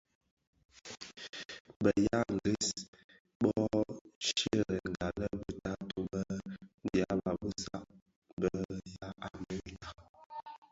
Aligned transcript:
Bë 1.81 1.91
ya 2.05 2.19
ngris 2.33 2.69
bö 3.41 3.51
sherènga 4.27 5.07
lè 5.19 5.27
be 5.39 5.51
taatôh 5.63 6.05
bë 6.11 6.21
dyaba 6.91 7.31
bë 7.41 7.49
saad 7.65 7.89
bë 8.39 8.49
bë 8.67 8.77
ya 8.95 9.07
Amerika. 9.31 9.89